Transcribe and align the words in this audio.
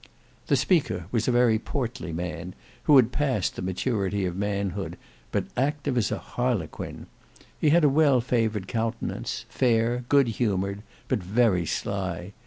The 0.47 0.55
speaker 0.55 1.05
was 1.11 1.27
a 1.27 1.31
very 1.31 1.59
portly 1.59 2.11
man 2.11 2.55
who 2.85 2.95
had 2.95 3.11
passed 3.11 3.55
the 3.55 3.61
maturity 3.61 4.25
of 4.25 4.35
manhood, 4.35 4.97
but 5.31 5.45
active 5.55 5.95
as 5.95 6.09
Harlequin. 6.09 7.05
He 7.59 7.69
had 7.69 7.83
a 7.83 7.87
well 7.87 8.19
favoured 8.19 8.67
countenance; 8.67 9.45
fair, 9.47 10.03
good 10.09 10.27
humoured, 10.29 10.81
but 11.07 11.21
very 11.21 11.67
sly. 11.67 12.33